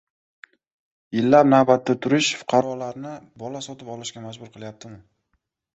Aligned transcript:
Yillab 1.17 1.51
navbatda 1.51 1.97
turish 2.07 2.31
fuqarolarni 2.41 3.15
bola 3.45 3.65
sotib 3.71 3.97
olishga 3.99 4.29
majbur 4.29 4.55
qilyaptimi? 4.57 5.01